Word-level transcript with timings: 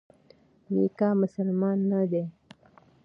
میکا 0.73 1.09
مسلمان 1.21 1.77
نه 1.91 2.01
دی. 2.11 2.23